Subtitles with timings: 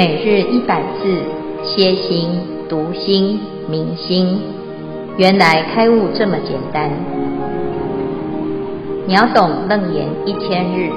[0.00, 1.04] 每日一百字，
[1.62, 2.30] 歇心、
[2.70, 4.40] 读心、明心，
[5.18, 6.88] 原来开悟这么简单。
[9.06, 10.88] 秒懂楞严一千日，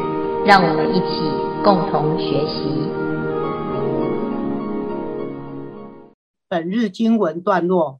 [0.46, 1.20] 让我们一起
[1.66, 2.64] 共同学习。
[6.48, 8.00] 本日经文段落：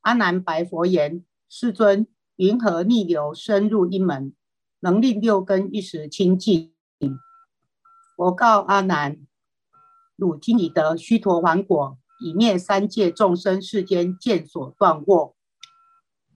[0.00, 4.32] 阿难白佛言：“世尊，云何逆流深入一门，
[4.80, 6.72] 能令六根一时清净？”
[8.16, 9.18] 佛告阿难。
[10.16, 15.32] 汝今已得须陀洹果，以灭三界众生世间见所断惑。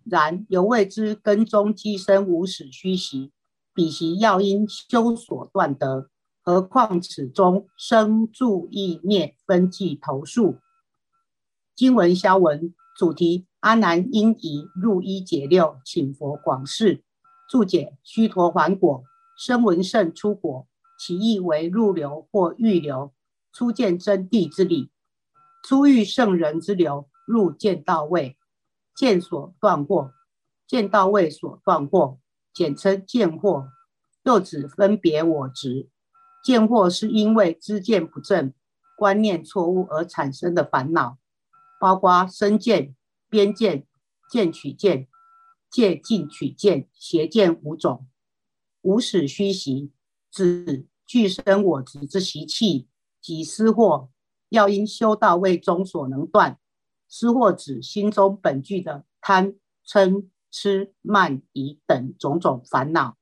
[0.04, 3.32] 然犹未知根中机身无始虚习，
[3.74, 6.08] 彼习要因修所断得。
[6.42, 10.58] 何况此中生住意灭分际头数？
[11.74, 17.02] 经文消文主题：阿难因疑入一解六，请佛广释。
[17.50, 19.02] 注解：须陀洹果，
[19.36, 23.12] 声闻圣出果，其意为入流或欲流。
[23.56, 24.90] 初见真谛之理，
[25.62, 28.36] 初遇圣人之流，入见道位，
[28.94, 30.12] 见所断惑，
[30.66, 32.18] 见道位所断惑，
[32.52, 33.70] 简称见惑。
[34.24, 35.88] 又指分别我执，
[36.44, 38.52] 见惑是因为知见不正、
[38.94, 41.16] 观念错误而产生的烦恼，
[41.80, 42.94] 包括身见、
[43.30, 43.86] 边见、
[44.30, 45.08] 见取见、
[45.70, 48.06] 戒禁取见、邪见五种。
[48.82, 49.92] 无始虚习，
[50.30, 52.88] 指具生我执之习气。
[53.26, 54.06] 即思惑，
[54.50, 56.60] 要因修道位中所能断。
[57.08, 63.16] 思惑指心中本具的贪、嗔、痴、慢、疑等种种烦恼。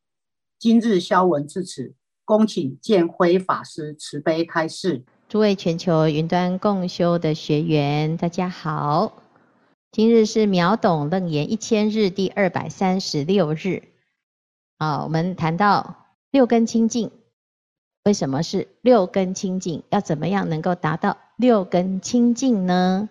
[0.59, 1.95] 今日消文至此，
[2.27, 5.07] 恭请建辉法师慈悲开示。
[5.27, 9.23] 诸位全球云端共修的学员，大家好。
[9.91, 13.85] 今日是秒懂楞严一千日第二百三十六日。
[14.77, 15.97] 啊，我们谈到
[16.31, 17.11] 六根清净。
[18.05, 19.83] 为什么是六根清净？
[19.89, 23.09] 要怎么样能够达到六根清净呢？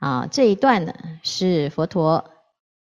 [0.00, 0.92] 啊，这一段呢
[1.22, 2.28] 是佛陀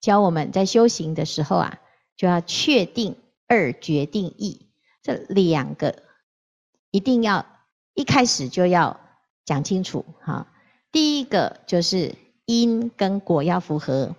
[0.01, 1.79] 教我们在修行的时候啊，
[2.17, 3.15] 就要确定
[3.47, 4.67] 二决定义，
[5.01, 6.03] 这两个
[6.91, 7.47] 一定要
[7.95, 8.99] 一开始就要
[9.45, 10.49] 讲清楚哈。
[10.91, 14.17] 第一个就是因跟果要符合，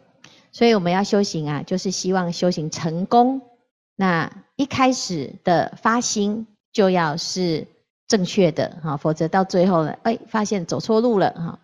[0.54, 3.42] 所以我们要修行啊，就是希望修行成功。
[3.98, 6.48] 那一开始的发心。
[6.72, 7.68] 就要是
[8.08, 11.60] 正确的哈，否则到最后呢，哎，发现走错路了哈，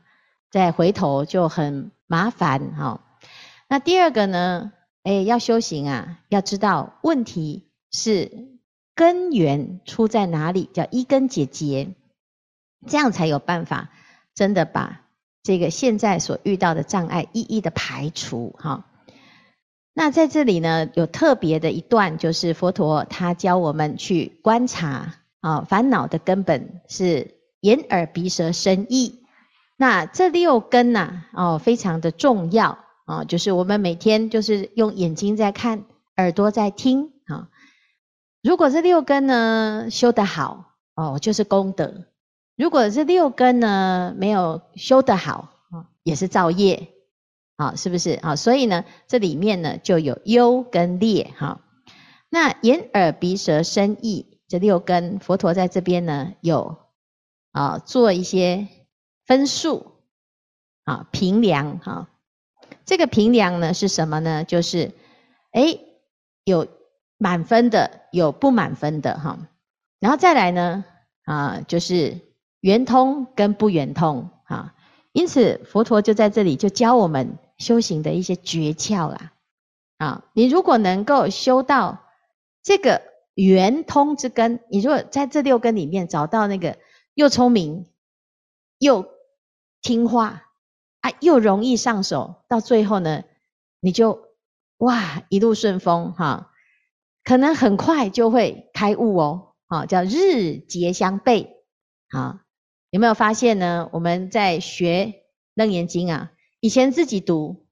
[0.52, 3.02] 再回头就很麻烦哈。
[3.68, 4.72] 那第二个呢，
[5.04, 8.60] 哎，要修行啊，要知道问题是
[8.94, 11.94] 根源出在哪里，叫一根解结，
[12.88, 13.90] 这样才有办法
[14.34, 15.02] 真的把
[15.44, 18.86] 这个现在所遇到的障碍一一的排除哈。
[19.98, 29.24] 那在这里呢，有特别的一段，就是佛陀他教我们去观察啊，烦恼的根本是眼耳鼻舌身意。
[29.78, 35.86] 那这六根呐，哦，非常的重要啊，就是我们每天就是用眼睛在看，
[36.18, 37.48] 耳朵在听啊。
[38.44, 42.04] 如果这六根呢修得好，哦，就是功德；
[42.58, 46.90] 如果这六根呢没有修得好，啊，也是造业。
[47.58, 48.20] 好，是不是？
[48.22, 51.32] 好，所以呢，这里面呢就有优跟劣。
[51.38, 51.62] 哈，
[52.30, 56.76] 那眼耳鼻舌身意这六根，佛陀在这边呢有
[57.54, 58.68] 啊做一些
[59.26, 59.94] 分数
[60.84, 62.10] 啊评量哈。
[62.84, 64.44] 这个评量呢是什么呢？
[64.44, 64.92] 就是
[65.54, 65.80] 诶
[66.44, 66.68] 有
[67.18, 69.48] 满分的，有不满分的哈。
[70.02, 70.84] 然后再来呢
[71.24, 72.20] 啊就是
[72.60, 74.76] 圆通跟不圆通哈。
[75.14, 77.38] 因此佛陀就在这里就教我们。
[77.58, 79.34] 修行的一些诀窍啦，
[79.98, 82.06] 啊，你如果能够修到
[82.62, 83.02] 这个
[83.34, 86.78] 圆通之根，你如果在这六根里面找到那个
[87.14, 87.88] 又聪明
[88.78, 89.08] 又
[89.82, 90.44] 听话
[91.00, 93.24] 啊，又容易上手，到最后呢，
[93.80, 94.28] 你就
[94.78, 96.52] 哇一路顺风哈，
[97.24, 101.48] 可能很快就会开悟哦，啊，叫日结相悖，
[102.10, 102.42] 啊，
[102.90, 103.90] 有没有发现呢？
[103.94, 105.24] 我们在学
[105.54, 106.32] 楞严经啊。
[106.66, 107.68] 以前自己读，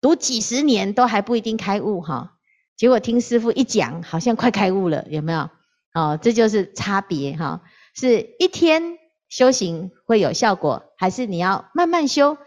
[0.00, 2.38] 读几十年都还不一定开悟哈，
[2.74, 5.50] 结果听师傅一讲，好像快开悟了，有没有？
[5.92, 7.60] 哦，这就是差别哈，
[7.94, 8.96] 是一天
[9.28, 12.38] 修行会有效果，还是你要慢慢修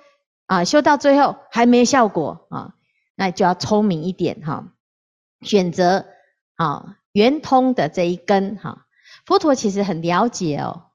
[0.47, 0.63] 啊？
[0.63, 2.73] 修到最后还没效果啊，
[3.13, 4.73] 那就要聪明一点哈，
[5.43, 6.07] 选择
[6.55, 8.87] 啊圆通的这一根哈。
[9.27, 10.87] 佛陀其实很了解哦，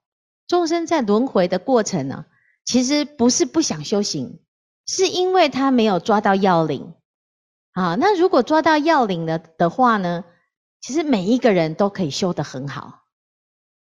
[0.48, 2.26] 众生在轮回的过程呢，
[2.64, 4.40] 其实不是不想修行。
[4.86, 6.94] 是因为他没有抓到要领，
[7.72, 10.24] 啊，那如果抓到要领了的话呢，
[10.80, 13.00] 其实每一个人都可以修得很好，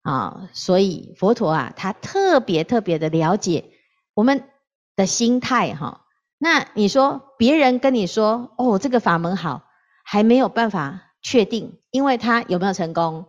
[0.03, 3.71] 啊，所以佛陀啊，他特别特别的了解
[4.13, 4.47] 我们
[4.95, 6.05] 的心态哈。
[6.37, 9.63] 那你说别人跟你说哦，这个法门好，
[10.03, 13.25] 还没有办法确定，因为他有没有成功？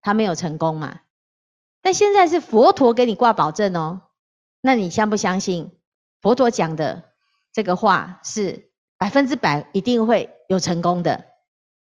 [0.00, 1.00] 他没有成功嘛。
[1.82, 4.02] 但现在是佛陀给你挂保证哦，
[4.60, 5.72] 那你相不相信
[6.20, 7.11] 佛陀讲的
[7.52, 11.24] 这个话是百分之百一定会有成功的，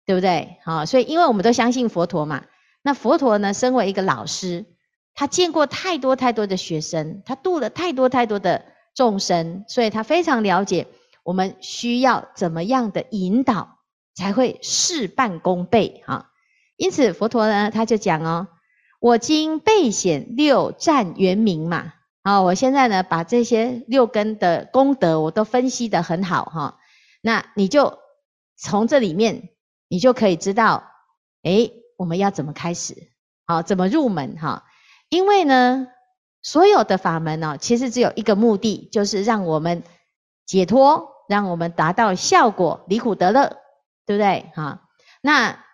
[0.05, 0.57] 对不对？
[0.65, 2.45] 好，所以因为我们都相信佛陀嘛。
[2.83, 4.65] 那佛陀呢，身为一个老师，
[5.15, 8.65] 他见过太多太多的学生，他度了太多太多的
[8.95, 10.87] 众生，所以他非常了解
[11.23, 13.79] 我们需要怎么样的引导
[14.15, 16.31] 才会事半功倍哈。
[16.77, 18.49] 因此佛陀呢，他就讲哦，
[18.99, 21.93] 我今备显六赞圆明嘛。
[22.23, 26.79] 好，我现在呢，把这些六根的功德我都分析得很好哈。
[27.23, 27.99] 那你就
[28.57, 29.49] 从这里面，
[29.89, 30.85] 你就可以知道，
[31.43, 32.95] 诶我们要怎么开始？
[33.47, 34.37] 好，怎么入门？
[34.37, 34.65] 哈，
[35.09, 35.89] 因为呢，
[36.43, 39.83] 所有的法门呢，其实只有一个目的，就是让我们
[40.45, 43.57] 解脱，让我们达到效果，离苦得乐，
[44.05, 44.53] 对不对？
[44.55, 44.83] 哈，
[45.23, 45.65] 那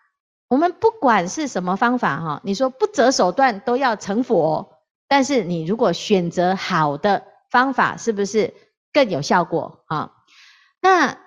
[0.49, 4.76] 我们不管是什么方法，哈，你说不择手段都要成佛，
[5.09, 8.55] 但是你如果选择好的方法，是不是
[8.93, 9.85] 更有效果？
[9.87, 10.13] 啊，
[10.81, 11.19] 那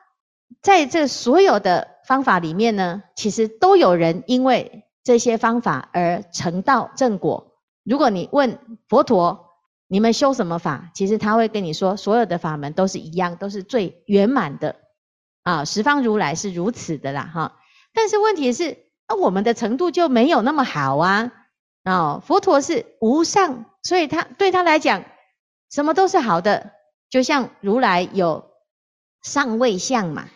[0.62, 7.58] 在这所有的方法里面呢，其实都有人因为这些方法而成道正果。
[7.84, 9.48] 如果你问佛陀，
[9.88, 10.92] 你们修什么法？
[10.94, 14.76] 其实他会跟你说，所有的法门都是一样，都是最圆满的
[15.44, 15.66] 啊。
[15.66, 17.56] 十方如来是如此的啦，哈。
[17.94, 18.78] 但是问题是，
[19.08, 21.32] 那我们的程度就没有那么好啊。
[21.84, 25.04] 啊，佛陀是无上，所以他对他来讲，
[25.72, 26.74] 什么都是好的。
[27.10, 28.52] 就像如来有
[29.24, 30.30] 上位相嘛。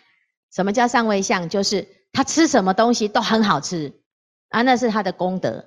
[0.52, 1.50] 什么叫上位相？
[1.50, 4.02] 就是他吃什么东西都很好吃。
[4.50, 5.66] 啊，那是他的功德。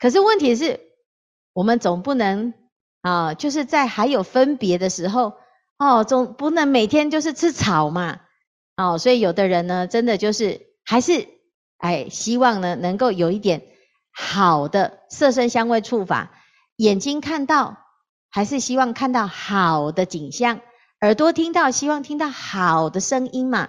[0.00, 0.80] 可是问题是，
[1.52, 2.54] 我们总不能
[3.02, 5.34] 啊，就是在还有分别的时候，
[5.78, 8.18] 哦，总不能每天就是吃草嘛，
[8.76, 11.28] 哦，所以有的人呢，真的就是还是
[11.76, 13.62] 哎，希望呢能够有一点
[14.12, 16.32] 好的色身香味触法，
[16.78, 17.76] 眼睛看到
[18.30, 20.60] 还是希望看到好的景象，
[21.00, 23.68] 耳朵听到希望听到好的声音嘛。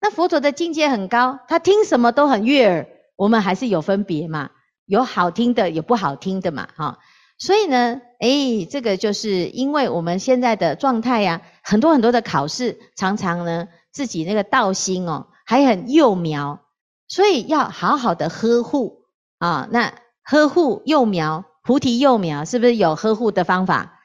[0.00, 2.88] 那佛陀的境界很高，他听什么都很悦耳。
[3.14, 4.50] 我们还是有分别嘛，
[4.84, 6.98] 有好听的，有不好听的嘛，哈。
[7.38, 16.60] 所以呢，诶，这个就是因为我们现在的状态呀，很多很多的考试，常常呢自己那个道心哦还很幼苗，
[17.06, 19.04] 所以要好好的呵护
[19.38, 19.68] 啊。
[19.70, 19.94] 那
[20.24, 24.00] 呵护幼苗，菩提幼苗，是不是有呵护的方法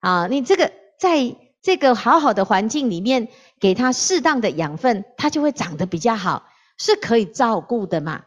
[0.00, 0.26] 啊？
[0.26, 3.28] 你这个在这个好好的环境里面，
[3.60, 6.46] 给它适当的养分，它就会长得比较好，
[6.78, 8.22] 是可以照顾的嘛。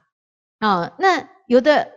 [0.60, 1.90] 啊，那有的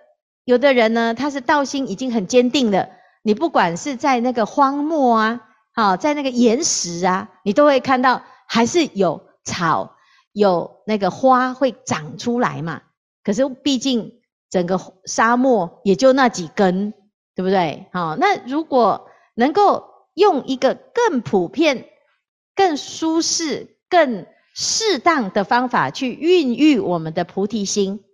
[0.44, 2.90] 有的人呢，他是道心已经很坚定了。
[3.22, 5.40] 你不管是在那个荒漠啊，
[5.72, 9.96] 好，在那个岩石啊，你都会看到还是有草，
[10.32, 12.82] 有那个花会长出来嘛。
[13.22, 14.19] 可是毕竟
[14.50, 16.92] 整个沙漠也就那几根，
[17.34, 17.86] 对不对？
[17.92, 21.86] 好，那如果能够用一个更普遍、
[22.54, 28.04] 更舒适、更适当的方法去孕育我们的菩提心。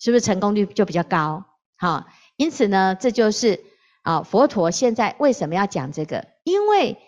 [0.00, 1.44] 是不是成功率就比较高？
[1.78, 2.04] 好，
[2.36, 3.60] 因此呢，这就是
[4.02, 6.26] 啊，佛陀现在为什么要讲这个？
[6.42, 6.98] 因为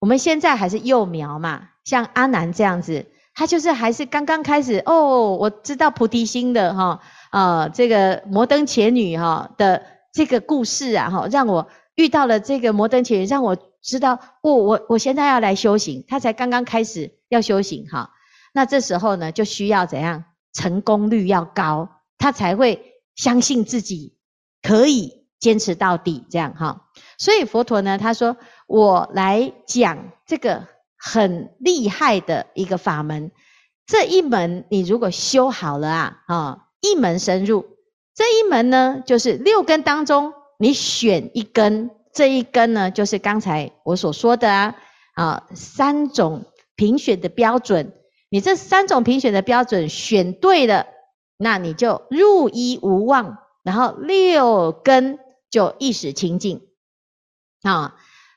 [0.00, 7.00] 我们现在还是幼苗嘛，像阿难这样子，他就是还是刚刚开始哦，我知道菩提心的哈
[7.32, 18.10] 啊，这个摩登伽女哈的这个故事啊哈，让我遇到了这个摩登伽女，让我知道哦，我我现在要来修行，他才刚刚开始要修行哈，
[18.52, 20.24] 那这时候呢，就需要怎样？
[20.52, 21.88] 成功率要高。
[22.18, 24.16] 他才会相信自己
[24.62, 26.86] 可以坚持到底，这样哈。
[27.18, 28.36] 所以佛陀呢，他说
[28.68, 33.32] ：“我来讲这个很厉害的一个法门，
[33.86, 37.64] 这一门你如果修好了啊，啊，一门深入，
[38.14, 44.74] 这一门呢，就是六根当中你选一根，这一根呢，就是刚才我所说的啊，
[45.14, 46.44] 啊，三种
[46.76, 47.94] 评选的标准，
[48.28, 50.86] 你这三种评选的标准选对了。”
[51.38, 55.18] 那你就入一无忘，然后六根
[55.50, 56.60] 就一时清净
[57.62, 57.96] 啊。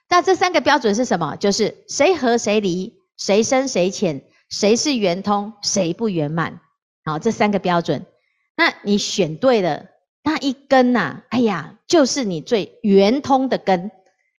[0.10, 1.36] 那这三个标准是什么？
[1.36, 6.62] 就是谁合谁离，谁深谁浅，谁是圆通，谁不圆满。
[7.04, 8.08] 好，这三个标准，
[8.56, 9.86] 那你选对了，
[10.24, 13.92] 那一根呐、啊，哎呀，就是你最圆通的根。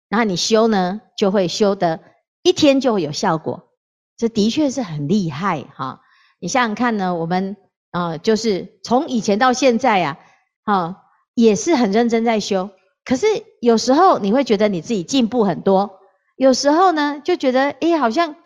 [0.08, 2.00] 然后你修呢，就会修得
[2.42, 3.68] 一天就会有效果。
[4.16, 6.00] 这的确是很厉害哈。
[6.38, 7.56] 你想想看呢，我们。
[7.92, 10.18] 啊，就是从以前到现在呀，
[10.64, 10.98] 啊，
[11.32, 12.68] 也是很认真在修。
[13.06, 13.26] 可是
[13.62, 15.98] 有时候你会觉得你自己进步很多，
[16.36, 18.36] 有时候呢就觉得，哎，好像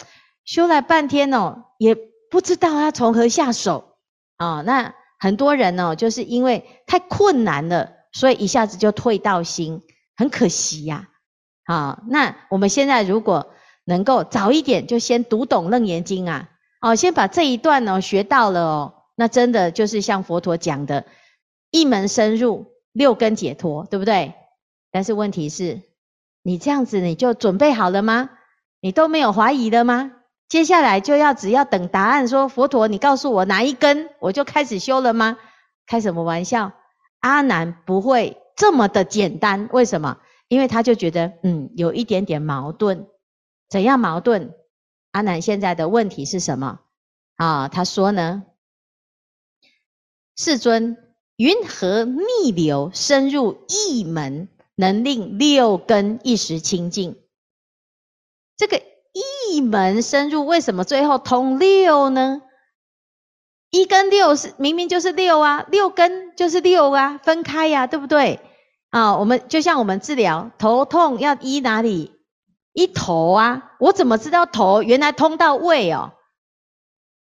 [0.44, 1.96] 修了半天哦，也
[2.30, 3.96] 不知道要从何下手
[4.36, 4.62] 啊。
[4.64, 9.82] 那很多人哦，就是因为太困难了，所以一下子就退道心，
[10.16, 11.08] 很可惜呀。
[11.64, 13.52] 啊，那我们现在如果
[13.84, 16.48] 能够早一点就先读懂《楞严经》啊，
[16.80, 21.04] 哦，先把这一段哦学到了哦，那真的就是像佛陀讲的，
[21.70, 24.34] 一门深入，六根解脱，对不对？
[24.90, 25.82] 但是问题是，
[26.42, 28.30] 你这样子你就准备好了吗？
[28.80, 30.12] 你都没有怀疑了吗？
[30.50, 35.38] 接下来就要只要等答案，说佛陀，你告诉我哪一根，我就开始修了吗？
[35.86, 36.72] 开什么玩笑？
[37.20, 40.18] 阿难不会这么的简单，为什么？
[40.48, 43.06] 因为他就觉得，嗯，有一点点矛盾。
[43.68, 44.52] 怎样矛盾？
[45.12, 46.80] 阿难现在的问题是什么？
[47.36, 48.42] 啊，他说呢，
[50.36, 57.16] 世尊，云何逆流深入一门，能令六根一时清净？
[58.56, 58.82] 这个
[59.50, 62.42] 一门深入，为什么最后通六呢？
[63.70, 68.40] 一跟六是明明就是六啊，六根就是六啊，分开呀，对不对？
[68.90, 72.16] 啊，我们就像我们治疗头痛要医哪里？
[72.72, 76.12] 医头啊，我怎么知道头原来通到胃哦？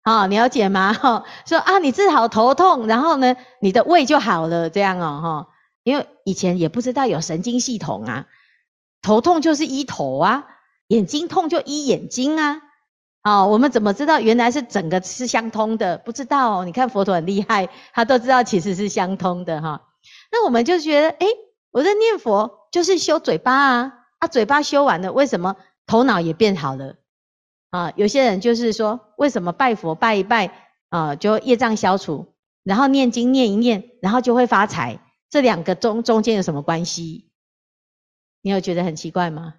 [0.04, 0.94] 好，了解吗？
[0.94, 5.48] 哈，说啊，你治好头痛，然后呢，你的胃就好了，这样哦，哈，
[5.84, 8.26] 因为以前也不知道有神经系统啊，
[9.02, 10.46] 头痛就是医头啊，
[10.88, 12.62] 眼睛痛就医眼睛啊，
[13.22, 15.98] 啊，我们怎么知道原来是整个是相通的？
[15.98, 19.88] 不知道哦，你看佛陀很厉害，他都知道其实是相通的哈。
[20.32, 21.28] 那我们就觉得，诶
[21.72, 26.96] 我在念佛就是修嘴巴啊，啊，嘴巴修完了，为什么头脑也变好了？
[27.70, 30.52] 啊，有些人就是说，为什么拜佛拜一拜
[30.90, 35.00] 啊，就业障消除，然后念经念一念，然后就会发财？
[35.30, 37.30] 这两个中中间有什么关系？
[38.42, 39.56] 你有觉得很奇怪吗？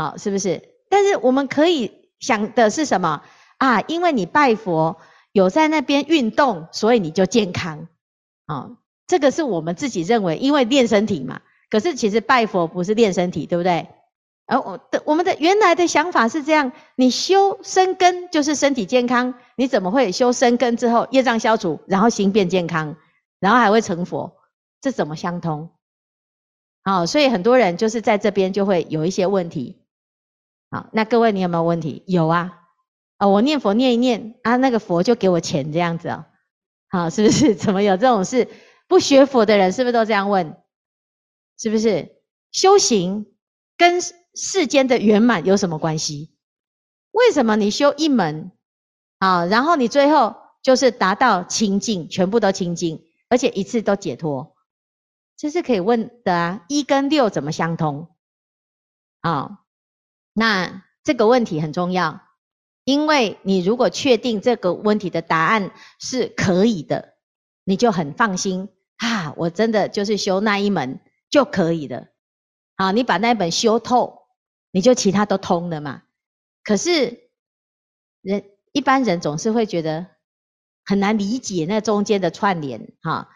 [0.00, 0.62] 好，是不是？
[0.88, 3.22] 但是我们可以想的是什么
[3.58, 3.82] 啊？
[3.82, 4.96] 因为你拜佛
[5.30, 7.86] 有在那边运动，所以你就健康
[8.46, 8.78] 啊。
[9.06, 11.42] 这个是我们自己认为，因为练身体嘛。
[11.68, 13.88] 可是其实拜佛不是练身体，对不对？
[14.46, 22.96] 而我的我们的原来的想法是这样：你修身根就是身体健康，你怎么会修身根之后业障消除，然后心变健康，
[23.38, 24.32] 然后还会成佛？
[24.80, 25.68] 这怎么相通？
[26.84, 29.79] 好，所以很多人就是在这边就会有一些问题。
[30.70, 32.04] 好，那各位你有没有问题？
[32.06, 32.56] 有啊。
[33.16, 36.24] 啊，我念佛念一念啊，那个佛就给我钱这样子哦。
[36.88, 37.54] 好，是不是？
[37.56, 38.48] 怎么有这种事？
[38.88, 40.56] 不学佛的人是不是都这样问？
[41.58, 42.22] 是不是
[42.52, 43.26] 修行
[43.76, 44.00] 跟
[44.34, 46.34] 世间的圆满有什么关系？
[47.10, 48.52] 为什么你修一门
[49.18, 54.56] 啊，然后你最后就是达到清净，全部都清净，而且一次都解脱？
[55.36, 56.64] 这是可以问的啊。
[56.68, 58.14] 一跟六怎么相通？
[59.20, 59.58] 啊，
[60.32, 62.20] 那这个问题很重要，
[62.84, 67.14] 因为你如果确定这个问题的答案是可以的，
[67.64, 68.68] 你就很放心。
[68.96, 72.08] 啊，我真的就是修那一门就可以了。
[72.76, 74.22] 好，你把那本修透，
[74.70, 76.02] 你就其他都通了嘛。
[76.62, 77.30] 可是
[78.20, 80.06] 人一般人总是会觉得
[80.84, 82.92] 很难理解那中间的串联。
[83.02, 83.30] 哈，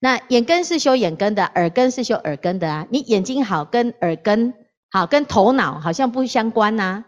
[0.00, 2.86] 那眼根是修眼根的，耳根是修耳根的啊。
[2.90, 4.52] 你眼睛好跟耳根
[4.94, 7.04] 好跟头脑好像不相关呐。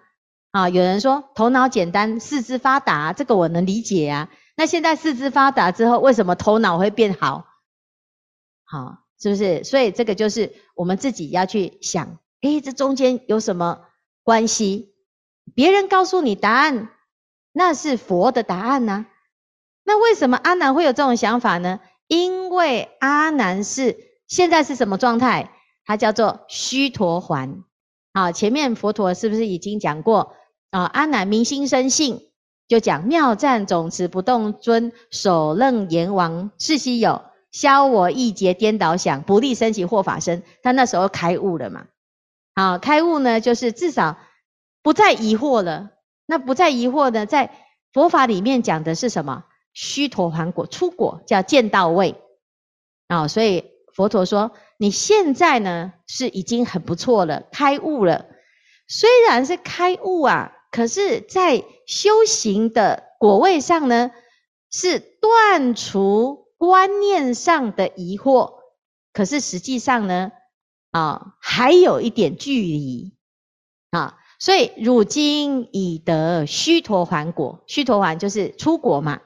[0.50, 4.28] 啊，有人说头脑简单，四肢发达，这个我能理解啊。
[4.56, 7.46] 那现在四肢发达之后，为什么头脑会变好？
[8.64, 9.62] 好，是不是？
[9.62, 13.82] 所以这个就是我们自己要去想，诶，这中间有什么
[14.24, 14.92] 关系？
[15.54, 16.90] 别人告诉你答案，
[17.52, 19.06] 那是佛的答案呢？
[19.84, 21.78] 那为什么阿南会有这种想法呢？
[22.08, 25.52] 因为阿南是现在是什么状态？
[25.84, 27.62] 它叫做须陀洹。
[28.16, 30.32] 好，前面佛陀是不是已经讲过
[30.70, 30.84] 啊？
[30.84, 32.30] 阿难明心生信，
[32.66, 37.20] 就讲妙赞总持不动尊首楞严王是希有。
[37.52, 40.42] 消我意结颠倒想，不立生起惑法身。
[40.62, 41.88] 他那时候开悟了嘛？
[42.54, 44.16] 好，开悟呢，就是至少
[44.82, 45.90] 不再疑惑了。
[46.24, 47.54] 那不再疑惑呢，在
[47.92, 49.44] 佛法里面讲的是什么？
[49.74, 52.14] 须陀洹果出果，叫见道位。
[53.08, 58.26] 啊，所以佛陀说，你现在呢是已经很不错了，开悟了。
[58.88, 64.10] 虽然是开悟啊，可是在修行的果位上呢，
[64.70, 66.44] 是断除。
[66.58, 68.54] 观念上的疑惑，
[69.12, 70.32] 可是实际上呢，
[70.90, 73.14] 啊，还有一点距离
[73.90, 79.20] 啊，所以汝今已得须陀洹果，须陀洹就是出果嘛，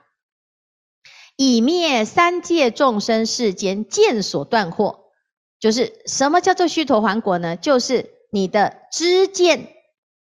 [1.37, 5.00] 已灭三界众生世间见所断惑，
[5.61, 7.55] 就是什么叫做虚陀洹果呢？
[7.55, 9.69] 就是你的知见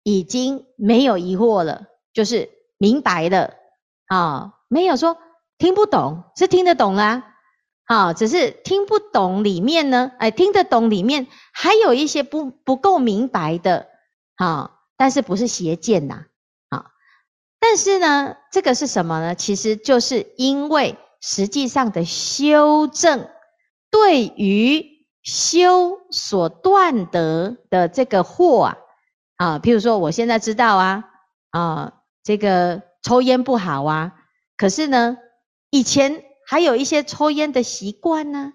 [0.02, 1.84] 已经没有疑惑了，
[2.14, 3.54] 就是明白了
[4.08, 5.18] 啊，没有说
[5.60, 7.24] 听不懂，是听得懂啊，
[7.86, 13.88] 啊，只是听不懂里面呢，哎，听得懂里面还有一些不不够明白的，
[14.36, 16.26] 啊，但是不是邪见呐，
[16.70, 16.88] 啊，
[17.60, 19.36] 但是呢，这个是什么呢？
[19.36, 23.28] 其实就是因为实际上的修正
[23.92, 24.98] 对于。
[25.24, 28.78] 修所断得的这个惑啊，
[29.38, 31.04] 啊，譬如说我现在知道啊，
[31.52, 34.14] 啊，这个抽烟不好啊，
[34.58, 35.18] 可是呢，
[35.70, 38.54] 以前还有一些抽烟的习惯呢，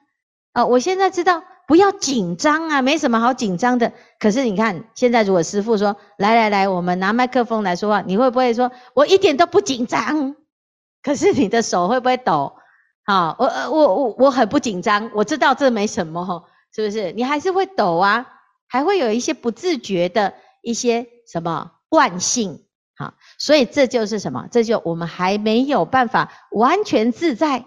[0.52, 3.92] 啊，我现在知道不要紧张啊，没什么好紧张的。
[4.18, 10.34] 可是你看，现在如果师父说，来来来，我们拿麦克风来说话，你会不会说我一点都不紧张？
[11.02, 12.54] 可是你的手会不会抖？
[13.04, 16.46] 啊，我我我我很不紧张，我知道这没什么。
[16.74, 18.26] 是不是你还是会抖啊？
[18.66, 22.64] 还会有一些不自觉的一些什么惯性？
[22.96, 24.48] 好，所以这就是什么？
[24.50, 27.64] 这就我们还没有办法完全自在。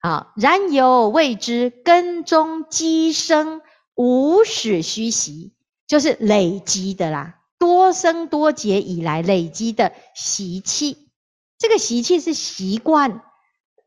[0.00, 3.62] 好，然犹未知根中积生
[3.94, 5.54] 无始虚习，
[5.86, 11.10] 就是累积的啦，多生多劫以来累积的习气。
[11.58, 13.22] 这个习气是习惯，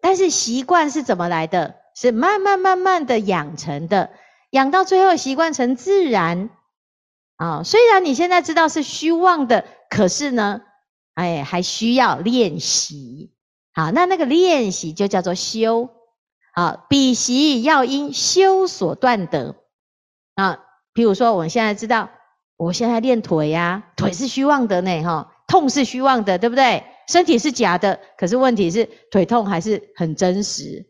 [0.02, 1.76] 但是习惯是怎么来的？
[1.96, 4.12] 是慢慢慢慢的养成的。
[4.52, 6.50] 养到最后习惯成自然
[7.38, 10.62] 啊，虽然你现在知道是虚妄的，可是呢，
[11.14, 13.34] 哎，还需要练习。
[13.74, 15.90] 好，那那个练习就叫做修
[16.54, 16.86] 啊。
[16.90, 19.56] 彼习要因修所断得
[20.36, 20.66] 啊。
[20.94, 22.10] 譬如说，我现在知道，
[22.58, 26.84] 我现在练腿呀，腿是虚妄的呢，哈，痛是虚妄的，对不对？
[27.08, 30.86] 身体是假的，可是问题是腿痛还是很真实。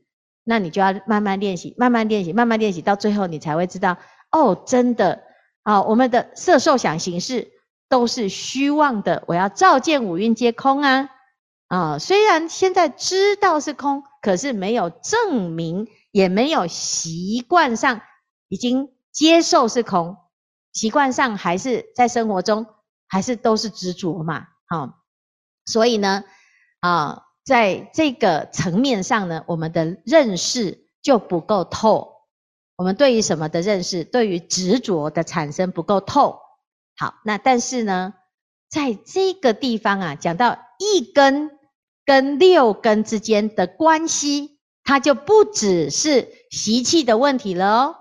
[0.49, 3.97] 那你就要慢慢练习，慢慢练习，慢慢练习，到最后你才会知道，
[4.31, 5.21] 哦，真的
[5.61, 7.51] 啊，我们的色受想行识
[7.87, 9.23] 都是虚妄的。
[9.27, 11.09] 我要照见五蕴皆空啊，
[11.67, 18.01] 啊，虽然现在知道是空，可是没有证明，也没有习惯上
[18.47, 20.17] 已经接受是空，
[20.73, 22.65] 习惯上还是在生活中
[23.07, 24.97] 还是都是执着嘛，好，
[25.63, 26.23] 所以呢，
[26.79, 27.28] 啊。
[27.49, 32.11] 在这个层面上呢，我们的认识就不够透。
[32.75, 36.37] 我们对于什么的认识，对于执着的产生不够透。
[36.95, 38.13] 好，那但是呢，
[38.69, 41.49] 在这个地方啊，讲到一根
[42.05, 47.95] 跟六根之间的关系，它就不只是习气的问题了哦，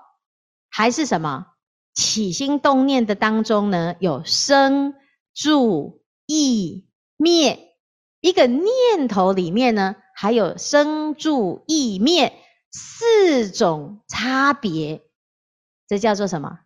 [0.69, 1.47] 还是什么
[1.95, 4.93] 起心动念的当中呢，有生
[5.35, 7.68] 住异灭。
[8.21, 12.33] 一个念头里面呢，还有生住异灭
[12.71, 15.03] 四种差别，
[15.87, 16.59] 这叫做什么？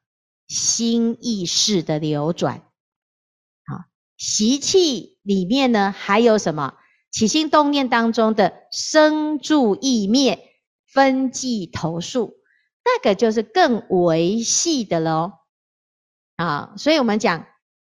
[0.49, 2.63] 心意识的流转。
[3.67, 3.85] 好，
[4.17, 6.75] 习气里面呢，还有什么？
[7.11, 12.37] 起心动念当中的生住异灭分际投数，
[12.85, 15.33] 那个就是更维细的喽。
[16.37, 17.47] 啊，所以我们讲。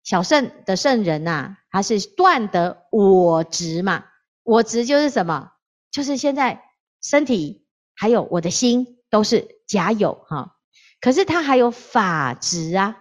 [0.07, 4.05] 小圣的圣人呐、他是断得我执嘛？
[4.45, 5.51] 我执就是什么？
[5.91, 6.63] 就是现在
[7.03, 7.67] 身体
[7.97, 10.55] 还有我的心都是假有哈。
[11.01, 12.99] 可是他还有法执啊。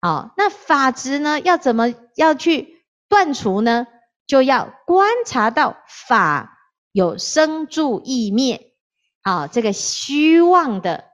[0.00, 1.40] 好，那法执呢？
[1.40, 3.88] 要怎么要去断除呢？
[4.28, 6.56] 就要观察到法
[6.92, 8.74] 有生住异灭，
[9.20, 11.06] 好，这个虚妄的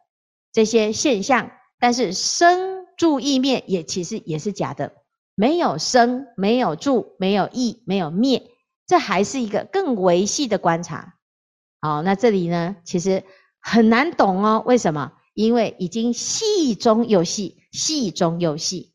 [0.52, 4.92] 这些现象，但是生住异灭也其实也是假的。
[5.36, 8.42] 没有生，没有住，没有意，没有灭，
[8.86, 11.14] 这还是一个更微细的观察。
[11.80, 13.22] 好，那这里呢，其实
[13.60, 14.64] 很难懂哦。
[14.66, 15.12] 为什么？
[15.34, 18.94] 因为已经细中有细，细中有细。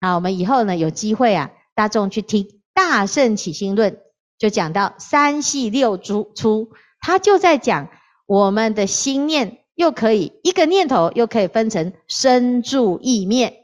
[0.00, 3.92] 好，我们以后呢有机会啊，大众去听《大圣起心论》，
[4.36, 7.88] 就讲到三细六粗，他就在讲
[8.26, 13.59] 我们的心念又可以一个念头又可以分成生住意灭。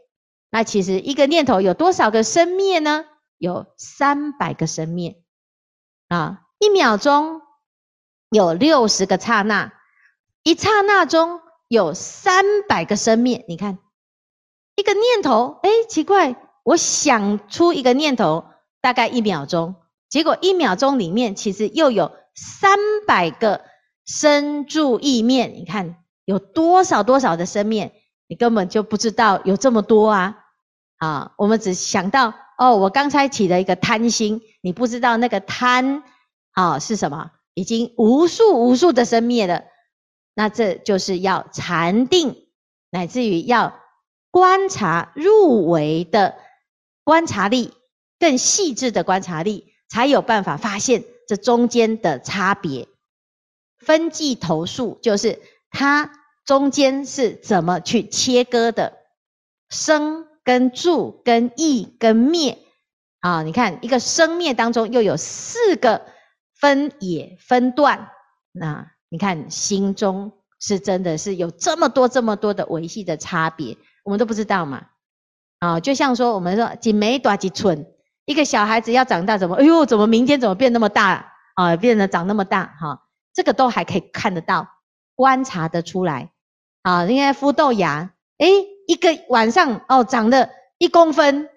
[0.57, 3.05] 那其实一个念头有多少个生灭呢？
[3.37, 5.23] 有三百个生灭
[6.09, 6.45] 啊！
[6.59, 7.42] 一秒钟
[8.31, 9.75] 有六十个刹那，
[10.45, 13.45] 一刹那中有三百个生灭。
[13.49, 13.77] 你看，
[14.77, 18.47] 一个念头，哎，奇怪，我想出一个念头，
[18.81, 19.75] 大概一秒钟，
[20.09, 23.61] 结果一秒钟里面其实又有三百个
[24.07, 25.49] 生住异灭。
[25.49, 27.92] 你看有多少多少的生灭？
[28.27, 30.45] 你根本就不知道有这么多啊！
[30.99, 36.03] 啊，我们只想到哦，我刚才起了一个贪心，你不知道那个贪
[36.53, 39.65] 啊是什么，已经无数无数的生灭了。
[40.35, 42.47] 那这就是要禅定
[42.91, 43.81] 乃至于要
[44.31, 46.35] 观察入微的
[47.05, 47.73] 观察力，
[48.19, 52.89] 更细致的观察力，才有办法发现这中间的差别。
[53.79, 56.11] 分际头数就是它
[56.45, 58.99] 中间是怎么去切割的，
[59.69, 62.57] 生跟住跟异跟灭
[63.19, 66.07] 啊，你看一个生灭当中又有四个
[66.61, 68.11] 分野分段，
[68.53, 70.31] 那你看心中
[70.61, 74.87] 是真的是有这么多这么多的维系的差别，我们都不知道嘛。
[75.59, 77.85] 啊，就像说我们说几枚多几寸，
[78.25, 83.01] 一个小孩子要长大怎么，哎呦，怎么明天怎么变那么大啊，变得长那么大哈，
[83.35, 84.69] 这个都还可以看得到，
[85.17, 86.31] 观察得出来
[86.83, 87.05] 啊。
[87.07, 91.49] 因为孵豆芽，诶，一个晚上哦长了一公分，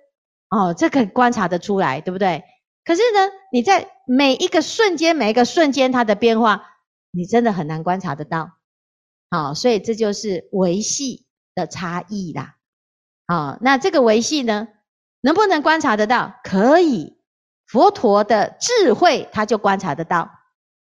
[0.49, 2.43] 哦，这可以观察得出来，对不对？
[2.83, 6.63] 可是呢，你在每一个瞬间，每一个瞬间它的变化，
[7.11, 8.51] 你真的很难观察得到。
[9.29, 12.55] 好，所以这就是维系的差异啦。
[13.27, 14.67] 好，那这个维系呢，
[15.21, 16.33] 能不能观察得到？
[16.43, 17.19] 可以，
[17.67, 20.31] 佛陀的智慧他就观察得到。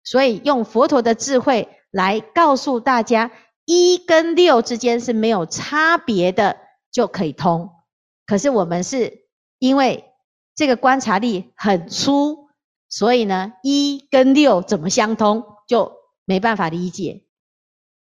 [0.03, 3.31] 所以用佛陀的智慧来告诉大家，
[3.71, 6.57] 一跟六之间是没有差别的，
[6.91, 7.69] 就可以通。
[8.25, 9.27] 可是我们是
[9.59, 10.05] 因为
[10.55, 12.49] 这个观察力很粗，
[12.89, 15.91] 所以呢，一跟六怎么相通，就
[16.25, 17.25] 没办法理解。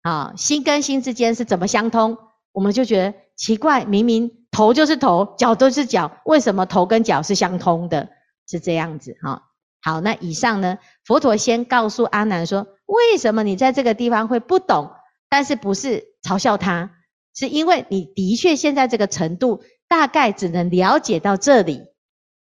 [0.01, 2.17] 啊，心跟心之间是怎么相通？
[2.53, 8.09] 我们就觉得奇怪，明明头就是头，脚都是脚，为什么头跟脚是相通的？
[8.49, 9.43] 是这样子哈。
[9.83, 14.93] 好，那以上呢，佛陀先告诉阿难说，为什么你在这个地方会不懂？
[15.33, 16.91] 但是不是嘲笑他，
[17.35, 21.85] 是因为你的确现在这个程度，大概只能了解到这里。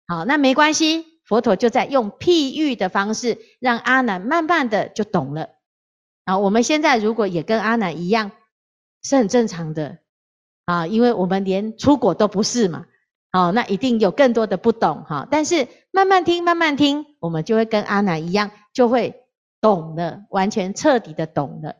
[0.08, 5.50] 好，那没关系，佛陀就在用譬喻的方式，让阿难慢慢的就懂了。
[6.24, 8.32] 啊，我们现在如果也跟阿难一样，
[9.04, 9.98] 是很正常的
[10.64, 12.86] 啊，因为我们连出国都不是嘛，
[13.30, 15.28] 好，那一定有更多的不懂哈。
[15.30, 19.22] 但是慢慢听，慢慢听，我们就会跟阿难一样，就会
[19.60, 21.76] 懂了，完全彻底的懂了。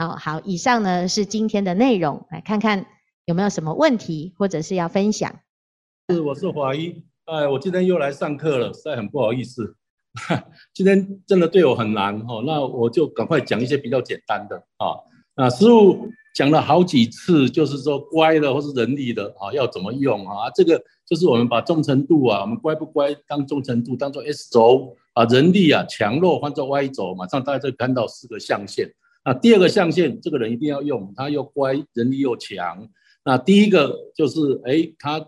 [0.00, 2.86] 好好，以上呢是今天的内容，来看看
[3.26, 5.30] 有没有什么问题或者是要分享。
[6.08, 9.76] 是，我是华一，哎，我今天又来上课了，实在很不好意思。
[10.72, 14.96] 今天真的对我很难哈，那我就赶快讲一些比较简单的啊。
[15.36, 20.48] 那师傅讲了好几次，就是说乖的或是人力的啊，要怎么用啊？
[20.54, 28.90] 这个就是我们把忠诚度啊，我们乖不乖当忠诚度当做 S 轴啊，人力啊强弱换作 Y 轴，马上大家就看到四个象限。
[29.24, 32.88] 那第二个象限，这个人一定要用，他又乖，人力又强。
[33.24, 35.26] 那第一个就是哎，他。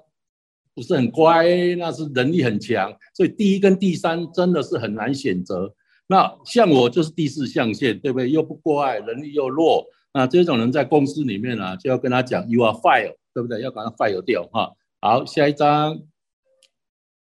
[0.75, 1.45] 不是很乖，
[1.77, 5.75] 那是能力很强，所以第一跟第三真的是很难选择。
[6.07, 8.31] 那像我就是第四象限，对不对？
[8.31, 13.61] 又不乖，能力又弱，那这种人在公司里面啊，就要跟他讲，You are fired，对不对？
[13.61, 14.73] 要把他 fire 掉哈。
[15.03, 16.01] 好，下一张，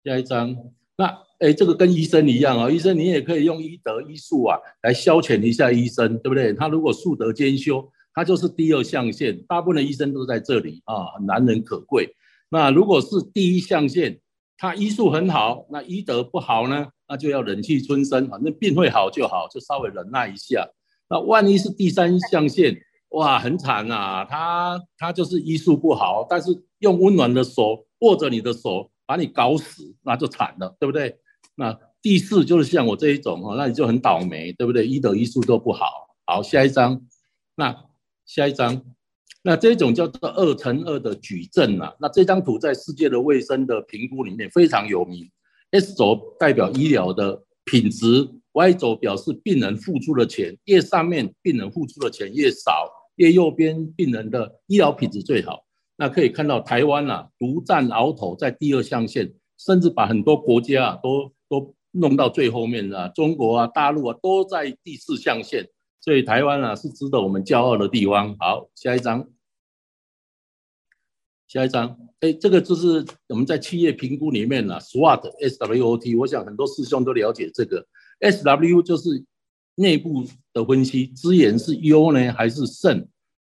[0.04, 0.56] 下一张。
[0.96, 6.52] 那哎，这个跟医生一样啊，医生你也可以用医德医术啊来消遣一下医生，对不对？
[6.52, 9.42] 他如果术德兼修，他就是第二象限。
[9.48, 12.14] 大部分的医生都在这里啊，难能可贵。
[12.50, 14.20] 那如果是第一象限，
[14.58, 16.88] 他医术很好，那医德不好呢？
[17.08, 20.68] 那就要忍气吞声，反正病会好就好，就稍微忍耐一下。
[21.08, 22.76] 那万一是第三象限，
[23.08, 24.26] 哇，很惨啊！
[24.26, 31.16] 他他就是医术不好，但是用温暖的手握着你的手，把你搞死，那就惨了，对不对？
[31.60, 34.86] 那第四就是像我这一种哈，那你就很倒霉，对不对？
[34.86, 36.08] 医德医术都不好。
[36.24, 36.98] 好，下一张，
[37.54, 37.84] 那
[38.24, 38.82] 下一张。
[39.42, 45.30] 那这种叫做二乘二的矩阵啊，那这张图在世界的卫生的评估里面非常有名。
[45.72, 55.66] S 轴代表医疗的品质，Y 轴表示病人付出的钱，越上面病人付出的钱越少，越右边病人的医疗品质最好。
[55.96, 61.30] 那可以看到台湾啊，独占鳌头在第二象限，甚至把很多国家啊都
[61.92, 65.68] 弄到最后面啊，中国啊、大陆啊都在第四象限。
[66.00, 68.34] 所以台湾啊是值得我们骄傲的地方。
[68.38, 69.28] 好，下一张，
[71.46, 71.98] 下一张。
[72.20, 76.14] 哎，这个就是我们在企业评估里面啊，SWOT S W O T。
[76.14, 77.86] 我想很多师兄都了解这个。
[78.20, 79.24] S W 就是
[79.74, 83.06] 内部的分析，资源是优呢还是胜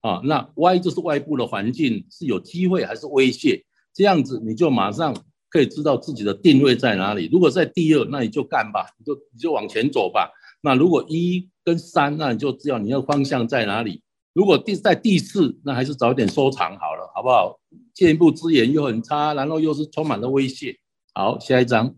[0.01, 0.21] 啊？
[0.23, 3.65] 那 Y 就是外部的环境是有机会还是威胁？
[3.93, 5.15] 这样子你就马上
[5.53, 7.29] 可以知道自己的定位在哪里。
[7.31, 10.31] 如果在第二，那你就干吧，你就你就往前走吧。
[10.61, 14.01] 那如果一跟三，那你就知道你的方向在哪里。
[14.33, 17.59] 如果第在第四，那还是早点收场好了，好不好？
[17.93, 20.75] 进一步资源又很差，然后又是充满了威胁。
[21.13, 21.95] 好，下一张，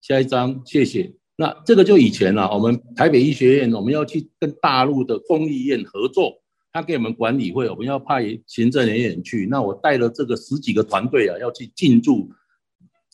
[0.00, 1.12] 下一张，谢谢。
[1.34, 6.39] 那这个就以前了，我们台北医学院我们要去跟大陆的公立医院合作，
[6.72, 9.46] 他给我们管理会，我们要派行政人员去。
[9.46, 12.30] 那我带了这个十几个团队啊，要去进驻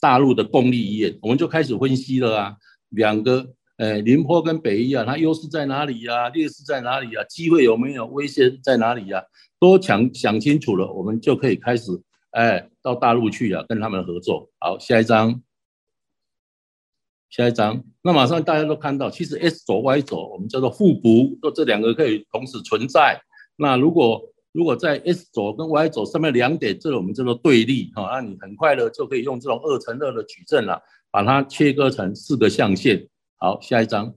[0.00, 2.56] 大陆的公立医院，我们就开始分析了啊，
[2.90, 6.28] 两个，呃，宁波跟北医啊，它优势在哪里呀？
[6.28, 7.24] 劣势在哪里呀？
[7.24, 8.06] 机会有没有？
[8.06, 9.22] 危险在哪里呀？
[9.58, 11.90] 都想想清楚了，我们就可以开始，
[12.32, 14.50] 哎，到大陆去啊，跟他们合作。
[14.58, 15.40] 好，下一张，
[17.30, 17.82] 下一张。
[18.02, 23.18] 那马上大家都看到，其实 S 轴、Y 轴，我们叫做互补，就这两个可以同时存在。
[23.56, 33.06] 那如果如果在 S 轴跟 Y 轴上面两点，这个我们叫做对立哈，那你很快的就可以用这种二乘二的矩阵了，把它切割成四个象限。
[33.36, 34.14] 好，下一张，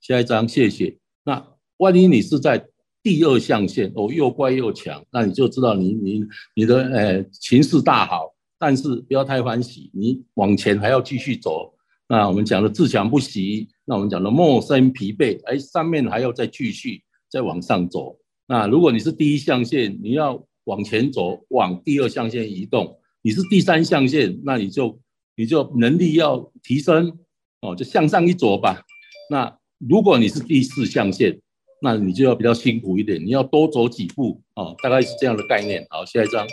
[0.00, 0.96] 下一张，谢谢。
[1.24, 1.44] 那
[1.78, 2.64] 万一你是在
[3.02, 11.74] 第二象限哦，又怪又强，那你就知道你你你的呃情势大好，但是不要太欢喜，你往前还要继续走。
[12.08, 17.02] 那我们讲的自强不息，那我们讲的莫生疲惫，哎，上面还要再继续。
[17.30, 22.86] 再往上走，那如果你是第一象限，你要往前走，往第二象限移动；
[23.20, 24.98] 你是第三象限，那你就
[25.36, 27.18] 你就能力要提升
[27.60, 28.82] 哦，就向上一走吧。
[29.30, 31.38] 那如果你是第四象限，
[31.82, 35.86] 那你就要比较辛苦一点，你要多走几步哦，大概是这样的概念。
[35.90, 36.46] 好，下一张，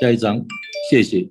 [0.00, 0.46] 下一张，
[0.88, 1.28] 谢谢。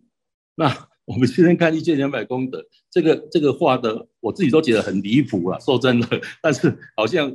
[0.55, 0.67] 那
[1.05, 2.61] 我们今天看一千两百功德，
[2.91, 7.33] 这个这个画的，我自己都觉得很离谱啊，说真的，但是好像。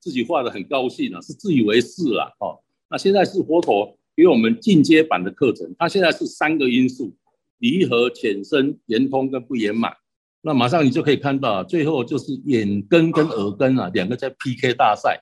[0.00, 2.58] 自己画的很高兴啊，是自以为是啦，哦。
[2.90, 7.14] 那现在是佛陀给我们进阶版的课程，它现在是三个因素：
[7.58, 9.92] 离合、浅深、圆通跟不圆满。
[10.40, 15.20] 那马上你就可以看到，最后就是眼根跟耳根啊，两个在 PK 大赛，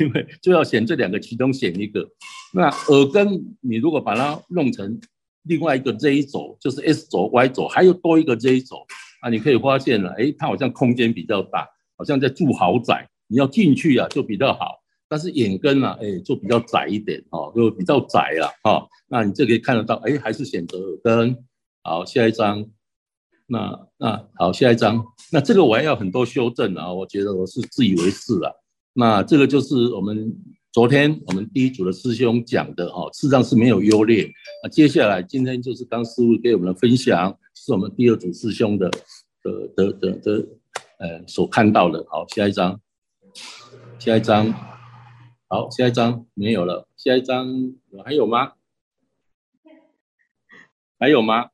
[0.00, 2.06] 因为就要选这两个其中选一个。
[2.52, 5.00] 那耳根你如果把它弄成
[5.44, 8.84] 另外一个 Z 轴，就是 S 轴、Y 轴，还有多一个 Z 轴
[9.20, 13.08] 啊，你可以发现了，哎，它好像空间比较大，好像在住豪宅。
[13.28, 18.86] 你要进去啊，就比较好，但是眼根啊，哎，就比较窄一点哦，就比较窄了哈。
[19.08, 21.36] 那你这可以看得到，哎，还是选择耳根。
[21.82, 22.66] 好，下一张。
[23.48, 25.04] 那那好，下一张。
[25.30, 28.50] 那这个我还要很多修正啊，我觉得我是自以为是啊。
[28.92, 30.34] 那这个就是我们
[30.72, 34.28] 昨天我们第一组的师兄讲的哈，事实上是没有优劣。
[34.64, 38.90] 那接下来今天就是刚师傅给我们的分享，是我们第二组师兄的
[39.42, 40.48] 的的的的
[40.98, 42.04] 呃所看到的。
[42.08, 42.80] 好，下一张。
[43.98, 44.52] 下一张，
[45.48, 46.88] 好，下一张没有了。
[46.96, 47.46] 下一张
[48.04, 48.52] 还有吗？
[50.98, 51.50] 还有吗？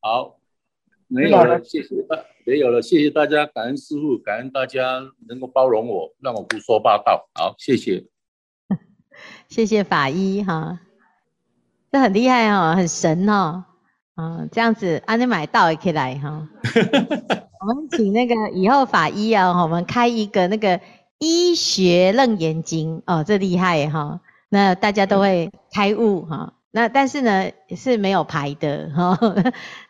[0.00, 0.38] 好，
[1.08, 7.28] 没有了，谢谢大，没有了，谢谢大家，感恩师傅，感恩大家能够包容我，让我不说八道。
[7.34, 8.06] 好，谢谢，
[9.48, 10.80] 谢谢法医哈，
[11.90, 13.64] 这很厉害哦，很神哦，
[14.16, 16.48] 啊，这样子，安尼买到也可以来哈。
[17.60, 20.80] 我们请那个以后法医啊，我们开一个那个。
[21.18, 24.20] 医学楞严经哦，这厉害哈！
[24.50, 26.52] 那大家都会开悟哈。
[26.70, 29.18] 那但是呢，是没有牌的哈，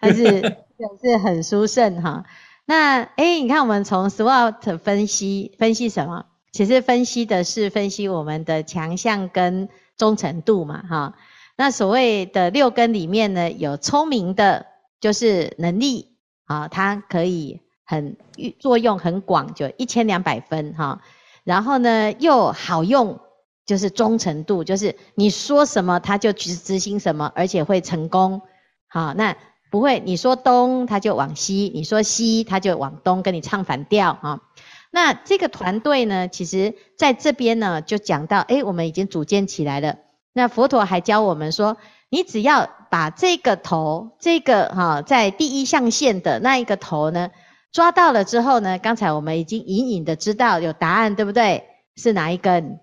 [0.00, 0.56] 但是
[1.02, 2.22] 是很殊胜哈。
[2.64, 6.26] 那诶你看我们从 SWOT 分析分析什么？
[6.52, 11.14] 其实分析的是分析我们的强项跟忠诚度嘛哈。
[11.56, 14.66] 那所谓的六根里面呢，有聪明的，
[15.00, 18.16] 就是能力啊，它可以很
[18.58, 21.00] 作用很广，就一千两百分哈。
[21.44, 23.20] 然后呢，又好用，
[23.64, 28.42] 就是忠诚度，就是你说什么他就去执行什么，而且会成功。
[28.88, 29.36] 好，那
[29.70, 34.42] 不会你说东他就往西，你说西他就往东，跟你唱反调啊。
[34.90, 39.96] 那这个团队呢，其实在这边呢就讲到，诶，我们已经组建起来了。
[40.36, 41.78] 那佛陀还教我们说，
[42.10, 47.30] 你只要把这个头，这个哈，在第一象限的那一个头呢。
[47.72, 51.64] 抓到了之后呢，刚才我们已经隐隐的知道有答案，对不对？
[51.96, 52.80] 是哪一根？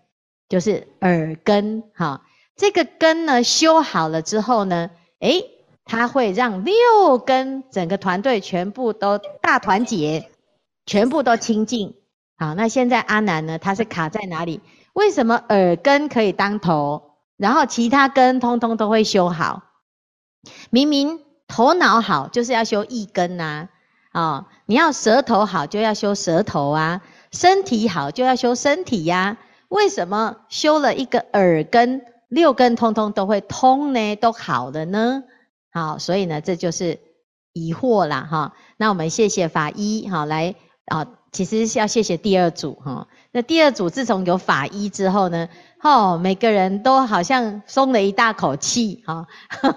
[0.49, 1.83] 就是耳根。
[1.93, 2.23] 哈，
[2.55, 4.89] 这个根呢修好了之后呢，
[5.19, 5.45] 诶，
[5.85, 10.31] 它会让六根整个团队全部都大团结，
[10.87, 11.93] 全部都清净。
[12.35, 14.59] 好，那现在阿难呢，他是卡在哪里？
[14.93, 19.63] 为什么耳根可以当头，然后其他根通通都会修好？
[20.69, 23.69] 明明头脑好，就是要修一根呐。
[24.12, 29.38] 啊，你要舌头好，就要修舌头啊；身体好，就要修身体呀。
[29.69, 34.15] 为什么修了一个耳根，六根通通都会通呢？
[34.17, 35.24] 都好了呢？
[35.72, 37.00] 好，所以呢，这就是
[37.54, 38.54] 疑惑啦，哈。
[38.78, 40.54] 那我们谢谢法医，哈，来
[40.86, 43.08] 啊，其实是要谢谢第二组，哈。
[43.32, 45.50] 那第二组自从有法医之后呢，
[45.82, 49.28] 哦，每个人都好像松了一大口气哈，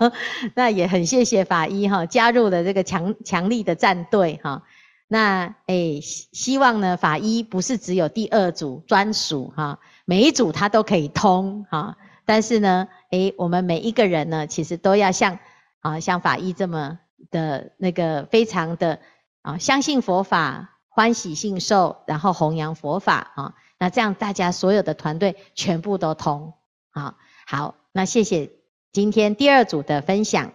[0.54, 4.62] 那也很谢谢法医哈，加入了这个强强力的战队哈。
[5.08, 11.96] 那诶，希望呢法医不是只有第二组专属哈，每一组他都可以通啊。
[12.26, 15.38] 但是呢，诶，我们每一个人呢，其实都要像
[15.80, 16.98] 啊，像法医这么
[17.30, 18.98] 的那个非常的
[19.42, 23.54] 啊，相信佛法，欢喜信受，然后弘扬佛法啊。
[23.78, 26.54] 那这样大家所有的团队全部都通
[26.90, 27.16] 啊。
[27.46, 28.50] 好，那谢谢
[28.92, 30.52] 今天第二组的分享。